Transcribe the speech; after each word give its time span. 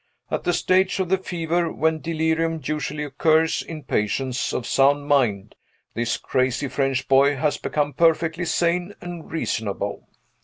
At 0.31 0.45
the 0.45 0.51
stage 0.53 0.99
of 0.99 1.09
the 1.09 1.19
fever 1.19 1.71
when 1.71 2.01
delirium 2.01 2.59
usually 2.63 3.03
occurs 3.03 3.61
in 3.61 3.83
patients 3.83 4.51
of 4.51 4.65
sound 4.65 5.05
mind, 5.05 5.53
this 5.93 6.17
crazy 6.17 6.69
French 6.69 7.07
boy 7.07 7.35
has 7.35 7.59
become 7.59 7.93
perfectly 7.93 8.45
sane 8.45 8.95
and 8.99 9.31
reasonable!" 9.31 10.07